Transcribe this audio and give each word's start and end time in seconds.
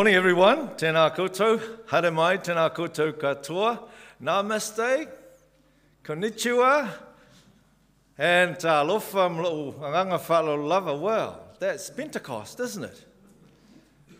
Morning, 0.00 0.14
everyone. 0.14 0.68
Tēnā 0.80 1.14
koutou. 1.14 1.60
Hare 1.90 2.10
mai, 2.10 2.38
tēnā 2.38 2.70
koutou 2.72 3.12
katoa. 3.12 3.86
Namaste. 4.24 5.06
Konnichiwa. 6.02 6.88
And 8.16 8.56
uh, 8.64 8.82
alofa 8.82 9.28
mlo 9.28 9.44
oh, 9.44 9.72
anganga 9.78 10.18
whalo 10.18 10.56
lava. 10.66 10.96
Well, 10.96 11.42
that's 11.58 11.90
Pentecost, 11.90 12.60
isn't 12.60 12.84
it? 12.84 13.04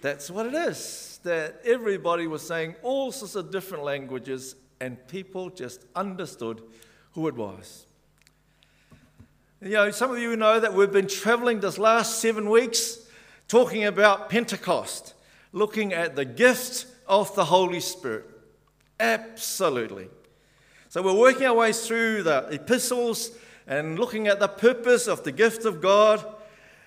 That's 0.03 0.31
what 0.31 0.45
it 0.45 0.55
is. 0.55 1.19
That 1.23 1.63
everybody 1.65 2.27
was 2.27 2.47
saying 2.47 2.75
all 2.83 3.11
sorts 3.11 3.35
of 3.35 3.51
different 3.51 3.83
languages 3.83 4.57
and 4.83 4.99
people 5.09 5.49
just 5.49 5.87
understood 5.97 6.61
who 7.13 7.27
it 7.27 7.35
was. 7.35 7.87
You 9.63 9.71
know, 9.71 9.91
some 9.93 10.11
of 10.11 10.19
you 10.19 10.37
know 10.37 10.61
that 10.61 10.75
we've 10.75 10.93
been 10.93 11.09
traveling 11.09 11.61
this 11.61 11.79
last 11.79 12.21
seven 12.21 12.51
weeks 12.51 12.99
talking 13.49 13.87
about 13.87 14.29
Pentecost 14.29 15.15
looking 15.53 15.93
at 15.93 16.17
the 16.17 16.25
gift 16.25 16.87
of 17.07 17.35
the 17.35 17.45
Holy 17.45 17.81
Spirit. 17.81 18.27
Absolutely. 18.99 20.09
So 20.89 21.03
we're 21.03 21.19
working 21.19 21.47
our 21.47 21.55
way 21.55 21.73
through 21.73 22.25
the 22.25 22.49
epistles 22.51 23.31
and 23.67 23.99
looking 23.99 24.27
at 24.27 24.41
the 24.41 24.49
purpose 24.49 25.07
of 25.07 25.25
the 25.25 25.33
gift 25.33 25.65
of 25.65 25.81
God 25.81 26.25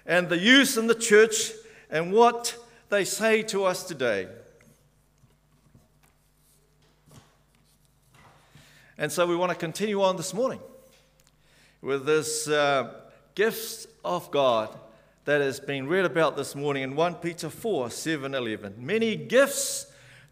and 0.05 0.29
the 0.29 0.37
use 0.37 0.77
in 0.77 0.87
the 0.87 0.95
church 0.95 1.51
and 1.89 2.11
what 2.11 2.57
they 2.89 3.05
say 3.05 3.41
to 3.43 3.65
us 3.65 3.83
today. 3.83 4.27
And 8.97 9.11
so 9.11 9.25
we 9.25 9.35
want 9.35 9.51
to 9.51 9.57
continue 9.57 10.01
on 10.01 10.17
this 10.17 10.33
morning 10.33 10.59
with 11.81 12.05
this 12.05 12.47
uh, 12.47 12.93
gifts 13.35 13.87
of 14.05 14.29
God 14.31 14.77
that 15.25 15.39
has 15.39 15.59
been 15.59 15.87
read 15.87 16.03
about 16.03 16.35
this 16.35 16.53
morning 16.53 16.83
in 16.83 16.95
1 16.95 17.15
Peter 17.15 17.49
4 17.49 17.89
7 17.89 18.35
11. 18.35 18.75
Many 18.77 19.15
gifts 19.15 19.87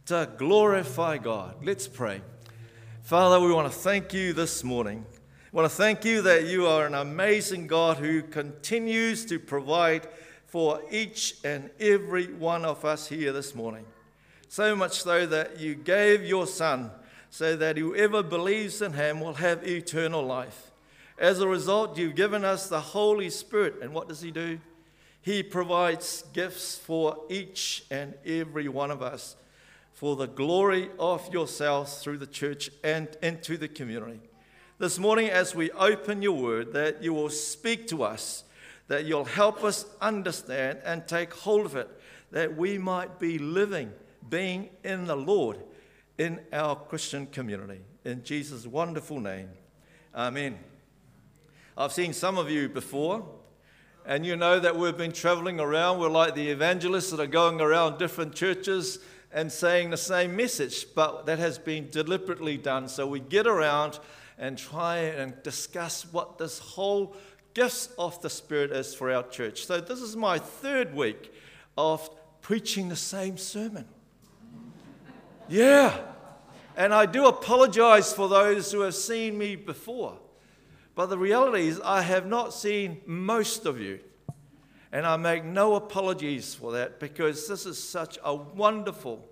to 0.07 0.29
glorify 0.37 1.17
God. 1.17 1.63
Let's 1.63 1.87
pray. 1.87 2.21
Father, 3.01 3.39
we 3.39 3.53
want 3.53 3.71
to 3.71 3.77
thank 3.77 4.13
you 4.13 4.33
this 4.33 4.63
morning. 4.63 5.05
We 5.51 5.57
want 5.57 5.71
to 5.71 5.75
thank 5.75 6.03
you 6.03 6.21
that 6.23 6.45
you 6.45 6.67
are 6.67 6.85
an 6.85 6.93
amazing 6.93 7.67
God 7.67 7.98
who 7.98 8.21
continues 8.21 9.25
to 9.27 9.39
provide 9.39 10.07
for 10.45 10.81
each 10.91 11.35
and 11.45 11.70
every 11.79 12.33
one 12.33 12.65
of 12.65 12.83
us 12.83 13.07
here 13.07 13.31
this 13.31 13.55
morning. 13.55 13.85
So 14.49 14.76
much 14.76 15.01
so 15.01 15.26
that 15.26 15.59
you 15.59 15.76
gave 15.76 16.26
your 16.26 16.45
Son 16.45 16.91
so 17.29 17.55
that 17.55 17.77
whoever 17.77 18.21
believes 18.21 18.81
in 18.81 18.91
him 18.91 19.21
will 19.21 19.35
have 19.35 19.65
eternal 19.65 20.21
life. 20.21 20.71
As 21.17 21.39
a 21.39 21.48
result, 21.48 21.98
you've 21.98 22.15
given 22.15 22.43
us 22.43 22.67
the 22.67 22.81
Holy 22.81 23.29
Spirit. 23.29 23.76
And 23.81 23.93
what 23.93 24.09
does 24.09 24.21
he 24.21 24.31
do? 24.31 24.59
He 25.21 25.43
provides 25.43 26.23
gifts 26.33 26.77
for 26.77 27.17
each 27.29 27.85
and 27.91 28.15
every 28.25 28.67
one 28.67 28.89
of 28.89 29.01
us 29.01 29.35
for 29.93 30.15
the 30.15 30.27
glory 30.27 30.89
of 30.97 31.31
yourselves 31.31 31.99
through 31.99 32.17
the 32.17 32.25
church 32.25 32.71
and 32.83 33.07
into 33.21 33.55
the 33.55 33.67
community. 33.67 34.19
This 34.79 34.97
morning, 34.97 35.29
as 35.29 35.53
we 35.53 35.69
open 35.71 36.23
your 36.23 36.31
word, 36.31 36.73
that 36.73 37.03
you 37.03 37.13
will 37.13 37.29
speak 37.29 37.87
to 37.89 38.01
us, 38.01 38.43
that 38.87 39.05
you'll 39.05 39.25
help 39.25 39.63
us 39.63 39.85
understand 40.01 40.79
and 40.83 41.07
take 41.07 41.31
hold 41.31 41.67
of 41.67 41.75
it, 41.75 41.87
that 42.31 42.57
we 42.57 42.79
might 42.79 43.19
be 43.19 43.37
living, 43.37 43.93
being 44.27 44.69
in 44.83 45.05
the 45.05 45.15
Lord 45.15 45.57
in 46.17 46.39
our 46.51 46.75
Christian 46.75 47.27
community. 47.27 47.81
In 48.03 48.23
Jesus' 48.23 48.65
wonderful 48.65 49.19
name. 49.19 49.49
Amen. 50.15 50.57
I've 51.77 51.93
seen 51.93 52.11
some 52.11 52.39
of 52.39 52.49
you 52.49 52.69
before. 52.69 53.23
And 54.05 54.26
you 54.26 54.35
know 54.35 54.60
that 54.60 54.76
we've 54.76 54.98
been 54.98 55.12
traveling 55.12 55.60
around. 55.60 55.99
We're 55.99 56.10
like 56.10 56.34
the 56.34 56.49
evangelists 56.49 57.12
that 57.12 57.20
are 57.20 57.27
going 57.27 57.62
around 57.62 57.99
different 57.99 58.34
churches 58.34 58.99
and 59.32 59.52
saying 59.52 59.91
the 59.91 59.98
same 59.98 60.35
message, 60.35 60.88
but 60.96 61.26
that 61.27 61.40
has 61.40 61.57
been 61.57 61.90
deliberately 61.90 62.57
done. 62.57 62.88
So 62.88 63.07
we 63.07 63.20
get 63.20 63.48
around 63.48 63.99
and 64.38 64.57
try 64.57 64.97
and 64.97 65.41
discuss 65.44 66.03
what 66.12 66.38
this 66.38 66.57
whole 66.59 67.16
gifts 67.53 67.90
of 67.97 68.19
the 68.22 68.29
Spirit 68.29 68.72
is 68.72 68.95
for 68.95 69.11
our 69.11 69.23
church. 69.23 69.66
So 69.66 69.79
this 69.79 70.01
is 70.01 70.16
my 70.16 70.40
third 70.40 70.95
week 70.95 71.34
of 71.78 72.09
preaching 72.41 72.90
the 72.90 72.95
same 72.95 73.38
sermon. 73.38 73.85
Yeah. 75.47 75.97
And 76.75 76.94
I 76.94 77.06
do 77.06 77.28
apologize 77.28 78.13
for 78.13 78.28
those 78.28 78.72
who 78.72 78.81
have 78.81 78.95
seen 78.95 79.38
me 79.38 79.56
before. 79.56 80.17
But 80.96 81.07
the 81.07 81.18
reality 81.18 81.68
is, 81.68 81.79
I 81.81 82.02
have 82.02 82.25
not 82.25 82.53
seen 82.53 83.02
most 83.06 83.66
of 83.66 83.79
you. 83.79 84.00
And 84.91 85.06
I 85.06 85.16
make 85.16 85.46
no 85.46 85.75
apologies 85.75 86.53
for 86.53 86.74
that 86.74 87.00
because 87.00 87.47
this 87.47 87.66
is 87.66 87.81
such 87.81 88.19
a 88.24 88.35
wonderful, 88.35 89.25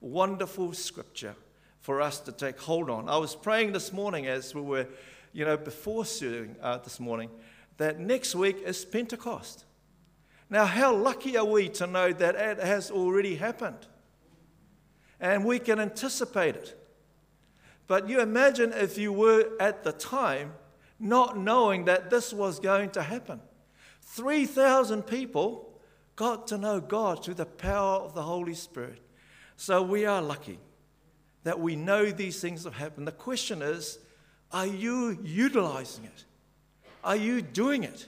wonderful 0.00 0.72
scripture 0.72 1.34
for 1.80 2.00
us 2.00 2.18
to 2.20 2.32
take 2.32 2.58
hold 2.58 2.88
on. 2.88 3.08
I 3.08 3.18
was 3.18 3.36
praying 3.36 3.72
this 3.72 3.92
morning 3.92 4.26
as 4.26 4.54
we 4.54 4.62
were, 4.62 4.86
you 5.32 5.44
know, 5.44 5.58
before 5.58 6.06
serving 6.06 6.56
uh, 6.62 6.78
this 6.78 6.98
morning, 6.98 7.28
that 7.76 8.00
next 8.00 8.34
week 8.34 8.62
is 8.64 8.84
Pentecost. 8.84 9.64
Now, 10.48 10.64
how 10.64 10.94
lucky 10.94 11.36
are 11.36 11.44
we 11.44 11.68
to 11.70 11.86
know 11.86 12.12
that 12.12 12.34
it 12.34 12.58
has 12.58 12.90
already 12.90 13.36
happened? 13.36 13.86
And 15.20 15.44
we 15.44 15.58
can 15.58 15.78
anticipate 15.78 16.56
it. 16.56 16.78
But 17.86 18.08
you 18.08 18.20
imagine 18.20 18.72
if 18.72 18.96
you 18.96 19.12
were 19.12 19.50
at 19.60 19.84
the 19.84 19.92
time 19.92 20.52
not 21.02 21.36
knowing 21.36 21.86
that 21.86 22.10
this 22.10 22.32
was 22.32 22.60
going 22.60 22.90
to 22.90 23.02
happen. 23.02 23.40
3,000 24.02 25.02
people 25.02 25.78
got 26.16 26.46
to 26.48 26.58
know 26.58 26.80
God 26.80 27.24
through 27.24 27.34
the 27.34 27.46
power 27.46 27.96
of 27.96 28.14
the 28.14 28.22
Holy 28.22 28.54
Spirit. 28.54 29.00
So 29.56 29.82
we 29.82 30.06
are 30.06 30.22
lucky 30.22 30.58
that 31.44 31.58
we 31.58 31.74
know 31.74 32.10
these 32.10 32.40
things 32.40 32.64
have 32.64 32.74
happened. 32.74 33.06
The 33.06 33.12
question 33.12 33.62
is 33.62 33.98
are 34.52 34.66
you 34.66 35.18
utilizing 35.22 36.04
it? 36.04 36.24
Are 37.02 37.16
you 37.16 37.42
doing 37.42 37.84
it? 37.84 38.06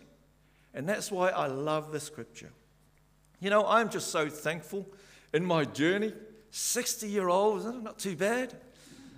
And 0.73 0.89
that's 0.89 1.11
why 1.11 1.31
I 1.31 1.47
love 1.47 1.91
the 1.91 2.01
scripture. 2.01 2.51
You 3.41 3.51
know, 3.51 3.67
I'm 3.67 3.89
just 3.89 4.09
so 4.09 4.29
thankful 4.29 4.87
in 5.33 5.45
my 5.45 5.65
journey. 5.65 6.13
60 6.51 7.09
year 7.09 7.29
old, 7.29 7.61
isn't 7.61 7.77
it? 7.77 7.83
Not 7.83 7.99
too 7.99 8.15
bad 8.15 8.55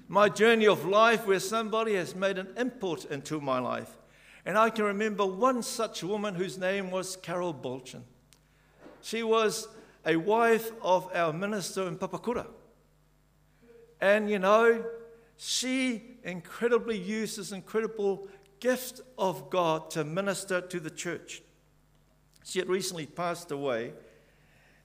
my 0.09 0.29
journey 0.29 0.67
of 0.67 0.85
life 0.85 1.27
where 1.27 1.41
somebody 1.41 1.95
has 1.95 2.15
made 2.15 2.39
an 2.39 2.49
input 2.59 3.05
into 3.07 3.41
my 3.41 3.59
life. 3.59 3.97
And 4.45 4.57
I 4.57 4.71
can 4.71 4.85
remember 4.85 5.27
one 5.27 5.63
such 5.63 6.05
woman 6.05 6.35
whose 6.35 6.57
name 6.57 6.91
was 6.91 7.17
Carol 7.17 7.53
Bolchin. 7.53 8.03
She 9.03 9.23
was 9.23 9.69
a 10.05 10.17
wife 10.17 10.71
of 10.83 11.11
our 11.15 11.33
minister 11.33 11.89
in 11.89 11.97
Papakura. 11.99 12.47
And 14.01 14.31
you 14.31 14.39
know, 14.39 14.85
she 15.37 16.19
incredibly 16.23 16.97
used 16.97 17.39
this 17.39 17.51
incredible 17.51 18.29
gift 18.61 19.01
of 19.19 19.51
God 19.51 19.91
to 19.91 20.05
minister 20.05 20.61
to 20.61 20.81
the 20.81 20.91
church. 20.91 21.43
She 22.45 22.61
had 22.61 22.69
recently 22.69 23.07
passed 23.07 23.51
away, 23.51 23.93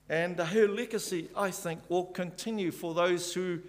and 0.09 0.39
her 0.39 0.67
legacy, 0.67 1.29
I 1.35 1.51
think, 1.51 1.87
will 1.89 2.05
continue 2.05 2.71
for 2.71 2.95
those 2.95 3.33
who 3.33 3.59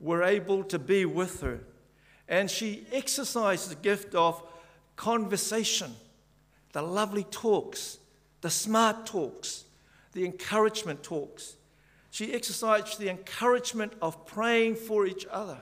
were 0.00 0.22
able 0.22 0.64
to 0.64 0.78
be 0.78 1.04
with 1.04 1.40
her. 1.40 1.60
And 2.28 2.50
she 2.50 2.86
exercised 2.92 3.70
the 3.70 3.74
gift 3.74 4.14
of 4.14 4.42
conversation, 4.96 5.94
the 6.72 6.82
lovely 6.82 7.24
talks, 7.24 7.98
the 8.40 8.50
smart 8.50 9.06
talks, 9.06 9.64
the 10.12 10.24
encouragement 10.24 11.02
talks. 11.02 11.56
She 12.10 12.32
exercised 12.32 12.98
the 12.98 13.08
encouragement 13.08 13.92
of 14.02 14.26
praying 14.26 14.76
for 14.76 15.06
each 15.06 15.26
other, 15.30 15.58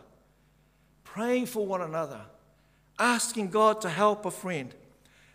praying 1.04 1.46
for 1.46 1.66
one 1.66 1.82
another, 1.82 2.20
asking 2.98 3.50
God 3.50 3.80
to 3.82 3.88
help 3.88 4.24
a 4.24 4.30
friend. 4.30 4.74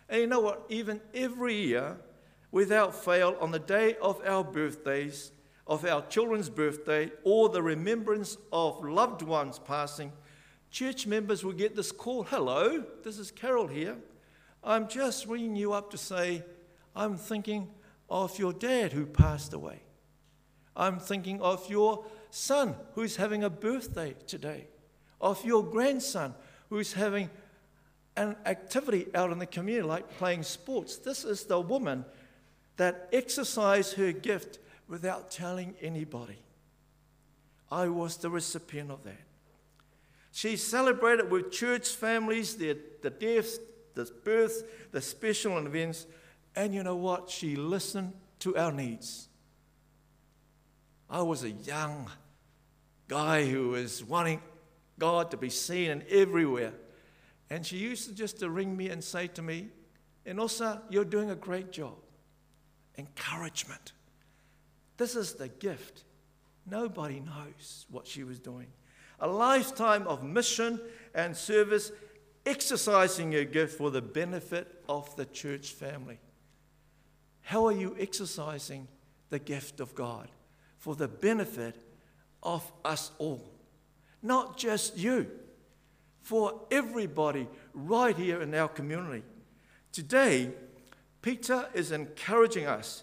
And 0.08 0.20
you 0.20 0.26
know 0.26 0.40
what? 0.40 0.64
Even 0.68 1.00
every 1.14 1.54
year, 1.54 1.96
without 2.50 2.94
fail, 2.94 3.36
on 3.40 3.50
the 3.50 3.58
day 3.58 3.96
of 4.02 4.20
our 4.26 4.44
birthdays, 4.44 5.30
of 5.66 5.84
our 5.84 6.02
children's 6.06 6.48
birthday 6.48 7.10
or 7.24 7.48
the 7.48 7.62
remembrance 7.62 8.36
of 8.52 8.84
loved 8.84 9.22
ones 9.22 9.58
passing, 9.58 10.12
church 10.70 11.06
members 11.06 11.44
will 11.44 11.52
get 11.52 11.76
this 11.76 11.92
call 11.92 12.24
Hello, 12.24 12.84
this 13.04 13.18
is 13.18 13.30
Carol 13.30 13.66
here. 13.66 13.96
I'm 14.64 14.88
just 14.88 15.26
ringing 15.26 15.56
you 15.56 15.72
up 15.72 15.90
to 15.90 15.98
say, 15.98 16.44
I'm 16.94 17.16
thinking 17.16 17.68
of 18.08 18.38
your 18.38 18.52
dad 18.52 18.92
who 18.92 19.06
passed 19.06 19.52
away. 19.52 19.80
I'm 20.76 20.98
thinking 20.98 21.40
of 21.40 21.68
your 21.70 22.04
son 22.30 22.76
who's 22.94 23.16
having 23.16 23.44
a 23.44 23.50
birthday 23.50 24.14
today, 24.26 24.68
of 25.20 25.44
your 25.44 25.62
grandson 25.62 26.34
who's 26.70 26.94
having 26.94 27.30
an 28.16 28.36
activity 28.46 29.06
out 29.14 29.32
in 29.32 29.38
the 29.38 29.46
community 29.46 29.86
like 29.86 30.18
playing 30.18 30.42
sports. 30.42 30.96
This 30.96 31.24
is 31.24 31.44
the 31.44 31.60
woman 31.60 32.04
that 32.76 33.08
exercised 33.12 33.94
her 33.94 34.12
gift 34.12 34.58
without 34.92 35.30
telling 35.30 35.74
anybody. 35.80 36.36
I 37.70 37.88
was 37.88 38.18
the 38.18 38.28
recipient 38.28 38.90
of 38.90 39.02
that. 39.04 39.22
She 40.32 40.54
celebrated 40.58 41.30
with 41.30 41.50
church 41.50 41.88
families 41.88 42.56
the, 42.56 42.76
the 43.00 43.08
deaths, 43.08 43.58
the 43.94 44.04
births, 44.22 44.62
the 44.90 45.00
special 45.00 45.56
events, 45.56 46.04
and 46.54 46.74
you 46.74 46.82
know 46.82 46.96
what? 46.96 47.30
She 47.30 47.56
listened 47.56 48.12
to 48.40 48.54
our 48.54 48.70
needs. 48.70 49.28
I 51.08 51.22
was 51.22 51.42
a 51.42 51.50
young 51.50 52.10
guy 53.08 53.46
who 53.46 53.70
was 53.70 54.04
wanting 54.04 54.42
God 54.98 55.30
to 55.30 55.38
be 55.38 55.48
seen 55.48 55.90
and 55.90 56.02
everywhere. 56.10 56.74
And 57.48 57.64
she 57.64 57.78
used 57.78 58.10
to 58.10 58.14
just 58.14 58.40
to 58.40 58.50
ring 58.50 58.76
me 58.76 58.90
and 58.90 59.02
say 59.02 59.26
to 59.28 59.40
me, 59.40 59.68
Enosa, 60.26 60.82
you're 60.90 61.06
doing 61.06 61.30
a 61.30 61.34
great 61.34 61.72
job. 61.72 61.94
Encouragement. 62.98 63.92
This 64.96 65.16
is 65.16 65.34
the 65.34 65.48
gift. 65.48 66.04
Nobody 66.70 67.20
knows 67.20 67.86
what 67.90 68.06
she 68.06 68.24
was 68.24 68.38
doing. 68.38 68.68
A 69.20 69.26
lifetime 69.26 70.06
of 70.06 70.22
mission 70.22 70.80
and 71.14 71.36
service, 71.36 71.92
exercising 72.44 73.32
your 73.32 73.44
gift 73.44 73.78
for 73.78 73.90
the 73.90 74.02
benefit 74.02 74.82
of 74.88 75.14
the 75.16 75.26
church 75.26 75.70
family. 75.70 76.18
How 77.42 77.66
are 77.66 77.72
you 77.72 77.96
exercising 77.98 78.88
the 79.30 79.38
gift 79.38 79.80
of 79.80 79.94
God 79.94 80.28
for 80.78 80.94
the 80.94 81.08
benefit 81.08 81.76
of 82.42 82.70
us 82.84 83.10
all? 83.18 83.52
Not 84.22 84.56
just 84.56 84.96
you 84.96 85.28
for 86.20 86.60
everybody 86.70 87.48
right 87.74 88.16
here 88.16 88.40
in 88.42 88.54
our 88.54 88.68
community. 88.68 89.24
Today, 89.90 90.50
Peter 91.20 91.68
is 91.74 91.92
encouraging 91.92 92.66
us, 92.66 93.02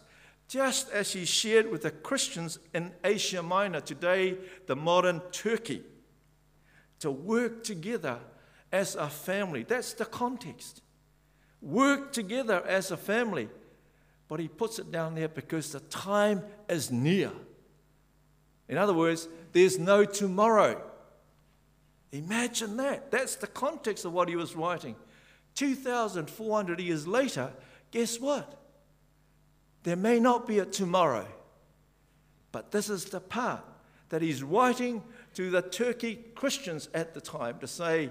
just 0.50 0.90
as 0.90 1.14
he 1.14 1.26
shared 1.26 1.72
with 1.72 1.84
the 1.84 1.92
Christians 1.92 2.58
in 2.74 2.92
Asia 3.04 3.44
Minor, 3.44 3.82
today, 3.82 4.36
the 4.66 4.76
modern 4.76 5.22
Turkey, 5.32 5.84
to 7.00 7.12
work 7.12 7.64
together 7.64 8.18
as 8.72 8.96
a 8.96 9.08
family. 9.08 9.64
That's 9.64 9.94
the 9.94 10.06
context. 10.06 10.82
Work 11.62 12.12
together 12.12 12.64
as 12.66 12.90
a 12.90 12.98
family. 12.98 13.48
But 14.28 14.40
he 14.40 14.48
puts 14.48 14.80
it 14.80 14.92
down 14.92 15.14
there 15.14 15.28
because 15.28 15.72
the 15.72 15.82
time 15.82 16.44
is 16.68 16.92
near. 16.92 17.32
In 18.68 18.78
other 18.78 18.94
words, 18.94 19.30
there's 19.54 19.78
no 19.78 20.04
tomorrow. 20.04 20.82
Imagine 22.12 22.76
that. 22.78 23.12
That's 23.12 23.36
the 23.36 23.48
context 23.48 24.04
of 24.04 24.14
what 24.14 24.28
he 24.28 24.36
was 24.36 24.56
writing. 24.56 24.96
2,400 25.54 26.80
years 26.80 27.06
later, 27.06 27.52
guess 27.92 28.20
what? 28.20 28.59
There 29.84 29.96
may 29.96 30.20
not 30.20 30.48
be 30.48 30.60
a 30.60 30.66
tomorrow. 30.66 31.28
But 32.52 32.72
this 32.72 32.90
is 32.90 33.06
the 33.06 33.20
part 33.20 33.64
that 34.10 34.22
he's 34.22 34.42
writing 34.42 35.04
to 35.36 35.52
the 35.52 35.62
Turkey 35.62 36.20
Christians 36.36 36.90
at 36.94 37.14
the 37.14 37.22
time 37.22 37.60
to 37.60 37.68
say, 37.68 38.10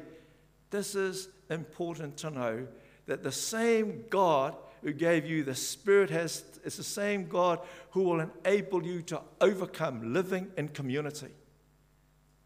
this 0.71 0.95
is 0.95 1.29
important 1.51 2.17
to 2.19 2.31
know 2.31 2.67
that 3.07 3.23
the 3.23 3.33
same 3.33 4.05
God 4.11 4.55
who 4.83 4.93
gave 4.93 5.27
you 5.27 5.43
the 5.43 5.55
Spirit 5.55 6.11
has, 6.11 6.45
is 6.65 6.77
the 6.77 6.85
same 6.85 7.27
God 7.27 7.59
who 7.91 8.03
will 8.03 8.21
enable 8.21 8.85
you 8.85 9.03
to 9.03 9.21
overcome 9.41 10.13
living 10.13 10.49
in 10.57 10.69
community. 10.69 11.31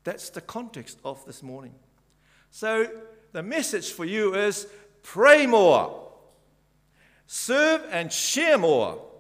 That's 0.05 0.31
the 0.31 0.41
context 0.41 0.99
of 1.05 1.25
this 1.27 1.43
morning. 1.43 1.75
So, 2.51 2.89
the 3.33 3.43
message 3.43 3.93
for 3.93 4.05
you 4.05 4.35
is 4.35 4.67
pray 5.03 5.47
more, 5.47 6.11
serve 7.27 7.83
and 7.91 8.13
share 8.13 8.57
more. 8.57 9.12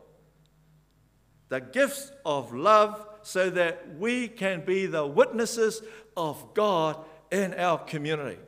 The 1.52 1.60
gifts 1.60 2.10
of 2.24 2.54
love 2.54 3.06
so 3.20 3.50
that 3.50 3.98
we 3.98 4.26
can 4.26 4.64
be 4.64 4.86
the 4.86 5.06
witnesses 5.06 5.82
of 6.16 6.54
God 6.54 6.96
in 7.30 7.52
our 7.52 7.76
community. 7.76 8.38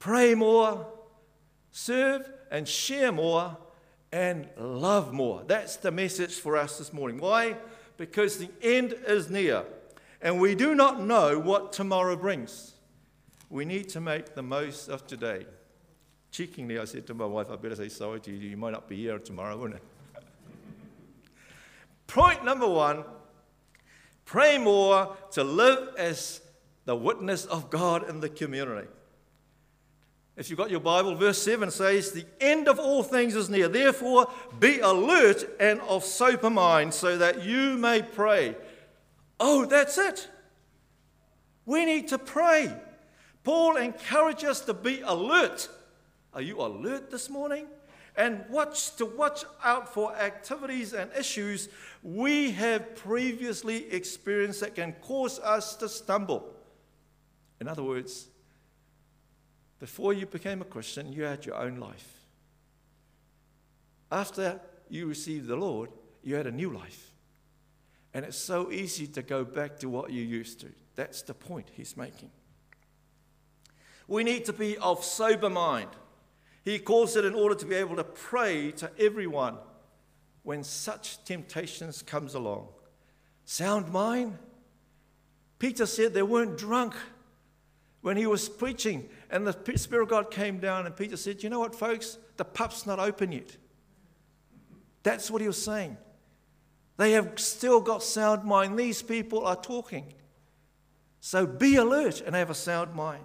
Pray 0.00 0.34
more, 0.34 0.84
serve 1.70 2.28
and 2.50 2.66
share 2.66 3.12
more, 3.12 3.56
and 4.10 4.48
love 4.58 5.12
more. 5.12 5.44
That's 5.46 5.76
the 5.76 5.92
message 5.92 6.34
for 6.34 6.56
us 6.56 6.76
this 6.78 6.92
morning. 6.92 7.18
Why? 7.18 7.54
Because 7.98 8.38
the 8.38 8.50
end 8.60 8.92
is 9.06 9.30
near 9.30 9.64
and 10.20 10.40
we 10.40 10.56
do 10.56 10.74
not 10.74 11.00
know 11.00 11.38
what 11.38 11.72
tomorrow 11.72 12.16
brings. 12.16 12.74
We 13.48 13.64
need 13.64 13.88
to 13.90 14.00
make 14.00 14.34
the 14.34 14.42
most 14.42 14.88
of 14.88 15.06
today. 15.06 15.46
Cheekingly, 16.32 16.80
I 16.80 16.84
said 16.84 17.06
to 17.06 17.14
my 17.14 17.26
wife, 17.26 17.48
I 17.48 17.54
better 17.54 17.76
say 17.76 17.90
sorry 17.90 18.18
to 18.22 18.32
you. 18.32 18.48
You 18.48 18.56
might 18.56 18.72
not 18.72 18.88
be 18.88 18.96
here 18.96 19.20
tomorrow, 19.20 19.56
won't 19.56 19.74
it? 19.74 19.82
Point 22.16 22.46
number 22.46 22.66
one 22.66 23.04
pray 24.24 24.56
more 24.56 25.14
to 25.32 25.44
live 25.44 25.94
as 25.98 26.40
the 26.86 26.96
witness 26.96 27.44
of 27.44 27.68
God 27.68 28.08
in 28.08 28.20
the 28.20 28.30
community. 28.30 28.88
If 30.34 30.48
you've 30.48 30.56
got 30.56 30.70
your 30.70 30.80
Bible, 30.80 31.14
verse 31.14 31.36
7 31.42 31.70
says, 31.70 32.12
The 32.12 32.24
end 32.40 32.68
of 32.68 32.78
all 32.78 33.02
things 33.02 33.36
is 33.36 33.50
near. 33.50 33.68
Therefore, 33.68 34.30
be 34.58 34.78
alert 34.78 35.44
and 35.60 35.78
of 35.82 36.04
sober 36.04 36.48
mind, 36.48 36.94
so 36.94 37.18
that 37.18 37.44
you 37.44 37.76
may 37.76 38.00
pray. 38.00 38.56
Oh, 39.38 39.66
that's 39.66 39.98
it. 39.98 40.26
We 41.66 41.84
need 41.84 42.08
to 42.08 42.18
pray. 42.18 42.74
Paul 43.44 43.76
encourages 43.76 44.48
us 44.48 44.60
to 44.60 44.72
be 44.72 45.02
alert. 45.02 45.68
Are 46.32 46.40
you 46.40 46.62
alert 46.62 47.10
this 47.10 47.28
morning? 47.28 47.66
And 48.16 48.44
watch 48.48 48.96
to 48.96 49.04
watch 49.04 49.44
out 49.62 49.92
for 49.92 50.16
activities 50.16 50.94
and 50.94 51.10
issues 51.18 51.68
we 52.02 52.52
have 52.52 52.94
previously 52.96 53.92
experienced 53.92 54.60
that 54.60 54.74
can 54.74 54.92
cause 55.02 55.38
us 55.40 55.76
to 55.76 55.88
stumble. 55.88 56.54
In 57.60 57.68
other 57.68 57.82
words, 57.82 58.28
before 59.78 60.12
you 60.12 60.24
became 60.24 60.62
a 60.62 60.64
Christian, 60.64 61.12
you 61.12 61.24
had 61.24 61.44
your 61.44 61.56
own 61.56 61.76
life. 61.76 62.08
After 64.10 64.60
you 64.88 65.06
received 65.06 65.48
the 65.48 65.56
Lord, 65.56 65.90
you 66.22 66.36
had 66.36 66.46
a 66.46 66.52
new 66.52 66.70
life. 66.70 67.10
And 68.14 68.24
it's 68.24 68.38
so 68.38 68.70
easy 68.70 69.06
to 69.08 69.22
go 69.22 69.44
back 69.44 69.78
to 69.80 69.88
what 69.88 70.10
you 70.10 70.22
used 70.22 70.60
to. 70.60 70.68
That's 70.94 71.22
the 71.22 71.34
point 71.34 71.70
he's 71.72 71.96
making. 71.96 72.30
We 74.08 74.24
need 74.24 74.44
to 74.46 74.52
be 74.52 74.78
of 74.78 75.04
sober 75.04 75.50
mind. 75.50 75.90
He 76.66 76.80
calls 76.80 77.14
it 77.14 77.24
in 77.24 77.32
order 77.32 77.54
to 77.54 77.64
be 77.64 77.76
able 77.76 77.94
to 77.94 78.02
pray 78.02 78.72
to 78.72 78.90
everyone 78.98 79.56
when 80.42 80.64
such 80.64 81.24
temptations 81.24 82.02
comes 82.02 82.34
along. 82.34 82.66
Sound 83.44 83.92
mind? 83.92 84.36
Peter 85.60 85.86
said 85.86 86.12
they 86.12 86.24
weren't 86.24 86.58
drunk 86.58 86.94
when 88.00 88.16
he 88.16 88.26
was 88.26 88.48
preaching, 88.48 89.08
and 89.30 89.46
the 89.46 89.76
Spirit 89.76 90.02
of 90.02 90.08
God 90.08 90.32
came 90.32 90.58
down, 90.58 90.86
and 90.86 90.96
Peter 90.96 91.16
said, 91.16 91.40
You 91.44 91.50
know 91.50 91.60
what, 91.60 91.72
folks? 91.72 92.18
The 92.36 92.44
pub's 92.44 92.84
not 92.84 92.98
open 92.98 93.30
yet. 93.30 93.56
That's 95.04 95.30
what 95.30 95.40
he 95.40 95.46
was 95.46 95.62
saying. 95.62 95.96
They 96.96 97.12
have 97.12 97.38
still 97.38 97.80
got 97.80 98.02
sound 98.02 98.42
mind. 98.42 98.76
These 98.76 99.02
people 99.02 99.46
are 99.46 99.54
talking. 99.54 100.12
So 101.20 101.46
be 101.46 101.76
alert 101.76 102.20
and 102.20 102.34
have 102.34 102.50
a 102.50 102.54
sound 102.54 102.92
mind. 102.92 103.24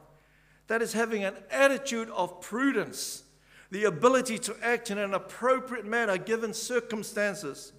That 0.68 0.84
is 0.84 0.94
having 0.94 1.24
an 1.24 1.34
attitude 1.50 2.10
of 2.12 2.40
prudence, 2.40 3.24
the 3.72 3.86
ability 3.86 4.38
to 4.38 4.56
act 4.62 4.92
in 4.92 4.98
an 4.98 5.14
appropriate 5.14 5.86
manner 5.86 6.18
given 6.18 6.54
circumstances. 6.54 7.72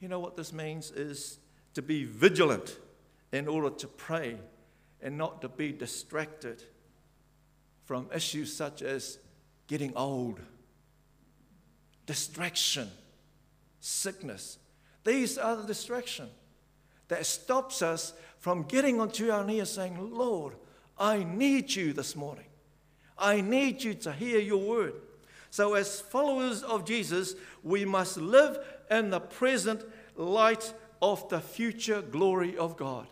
You 0.00 0.08
know 0.08 0.18
what 0.18 0.36
this 0.36 0.52
means 0.52 0.90
is 0.90 1.38
to 1.74 1.82
be 1.82 2.04
vigilant 2.04 2.78
in 3.30 3.46
order 3.46 3.70
to 3.70 3.86
pray 3.86 4.38
and 5.02 5.18
not 5.18 5.42
to 5.42 5.48
be 5.48 5.72
distracted 5.72 6.62
from 7.84 8.08
issues 8.14 8.54
such 8.54 8.82
as 8.82 9.18
getting 9.66 9.94
old, 9.94 10.40
distraction, 12.06 12.90
sickness, 13.80 14.58
these 15.04 15.38
are 15.38 15.56
the 15.56 15.62
distraction 15.66 16.28
that 17.08 17.24
stops 17.24 17.82
us 17.82 18.12
from 18.38 18.62
getting 18.64 19.00
onto 19.00 19.30
our 19.30 19.44
knees 19.44 19.70
saying, 19.70 19.96
Lord, 20.14 20.54
I 20.98 21.24
need 21.24 21.74
you 21.74 21.92
this 21.92 22.16
morning. 22.16 22.47
I 23.18 23.40
need 23.40 23.82
you 23.82 23.94
to 23.94 24.12
hear 24.12 24.38
your 24.38 24.58
word. 24.58 24.94
So, 25.50 25.74
as 25.74 26.00
followers 26.00 26.62
of 26.62 26.84
Jesus, 26.84 27.34
we 27.62 27.84
must 27.84 28.16
live 28.18 28.58
in 28.90 29.10
the 29.10 29.20
present 29.20 29.82
light 30.14 30.72
of 31.00 31.28
the 31.28 31.40
future 31.40 32.02
glory 32.02 32.56
of 32.56 32.76
God. 32.76 33.06